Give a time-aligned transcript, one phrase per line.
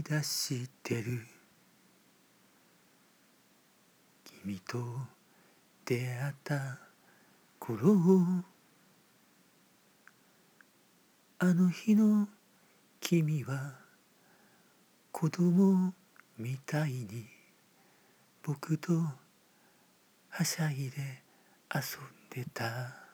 [0.00, 1.20] い出してる。
[4.42, 4.78] 君と
[5.84, 6.78] 出会った
[7.58, 7.94] 頃
[11.38, 12.28] あの日の
[13.00, 13.74] 君は
[15.12, 15.92] 子供
[16.38, 17.26] みたいに
[18.42, 18.92] 僕と
[20.30, 21.22] はしゃいで
[21.74, 21.98] 遊
[22.40, 23.09] んでた。